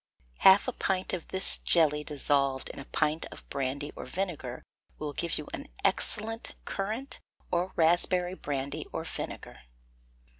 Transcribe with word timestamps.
Half 0.39 0.67
a 0.67 0.71
pint 0.73 1.13
of 1.13 1.27
this 1.27 1.59
jelly 1.59 2.03
dissolved 2.03 2.69
in 2.69 2.79
a 2.79 2.85
pint 2.85 3.27
of 3.27 3.47
brandy 3.51 3.91
or 3.95 4.07
vinegar 4.07 4.63
will 4.97 5.13
give 5.13 5.37
you 5.37 5.47
an 5.53 5.67
excellent 5.85 6.55
currant 6.65 7.19
or 7.51 7.71
raspberry 7.75 8.33
brandy 8.33 8.87
or 8.91 9.03
vinegar. 9.03 9.59